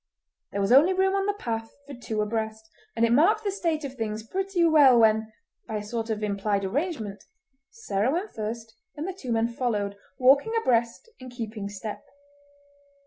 There 0.51 0.61
was 0.61 0.71
only 0.71 0.93
room 0.93 1.13
on 1.13 1.27
the 1.27 1.35
path 1.35 1.75
for 1.85 1.93
two 1.93 2.23
abreast, 2.23 2.67
and 2.95 3.05
it 3.05 3.11
marked 3.11 3.43
the 3.43 3.51
state 3.51 3.83
of 3.85 3.93
things 3.93 4.23
pretty 4.27 4.65
well 4.65 4.97
when, 4.97 5.31
by 5.67 5.75
a 5.75 5.83
sort 5.83 6.09
of 6.09 6.23
implied 6.23 6.65
arrangement, 6.65 7.23
Sarah 7.69 8.09
went 8.11 8.33
first, 8.33 8.73
and 8.95 9.07
the 9.07 9.13
two 9.13 9.31
men 9.31 9.47
followed, 9.47 9.95
walking 10.17 10.53
abreast 10.59 11.07
and 11.19 11.29
keeping 11.31 11.69
step. 11.69 12.01